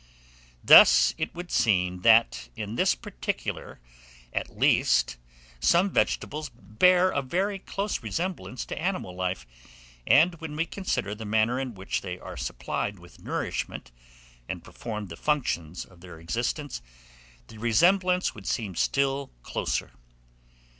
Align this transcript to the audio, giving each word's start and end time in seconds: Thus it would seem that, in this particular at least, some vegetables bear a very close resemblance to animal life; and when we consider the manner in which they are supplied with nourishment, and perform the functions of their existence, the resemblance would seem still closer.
Thus 0.63 1.13
it 1.19 1.35
would 1.35 1.51
seem 1.51 2.01
that, 2.01 2.49
in 2.55 2.73
this 2.73 2.95
particular 2.95 3.79
at 4.33 4.49
least, 4.57 5.17
some 5.59 5.91
vegetables 5.91 6.49
bear 6.49 7.11
a 7.11 7.21
very 7.21 7.59
close 7.59 8.01
resemblance 8.01 8.65
to 8.65 8.81
animal 8.81 9.15
life; 9.15 9.45
and 10.07 10.33
when 10.41 10.55
we 10.55 10.65
consider 10.65 11.13
the 11.13 11.23
manner 11.25 11.59
in 11.59 11.75
which 11.75 12.01
they 12.01 12.17
are 12.17 12.35
supplied 12.35 12.97
with 12.97 13.21
nourishment, 13.21 13.91
and 14.49 14.63
perform 14.63 15.05
the 15.05 15.15
functions 15.15 15.85
of 15.85 16.01
their 16.01 16.19
existence, 16.19 16.81
the 17.45 17.59
resemblance 17.59 18.33
would 18.33 18.47
seem 18.47 18.73
still 18.73 19.29
closer. 19.43 19.91